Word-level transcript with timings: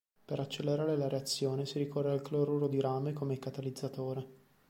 Per 0.25 0.39
accelerare 0.39 0.97
la 0.97 1.07
reazione 1.07 1.67
si 1.67 1.77
ricorre 1.77 2.09
al 2.09 2.23
cloruro 2.23 2.67
di 2.67 2.79
rame 2.81 3.13
come 3.13 3.37
catalizzatore. 3.37 4.27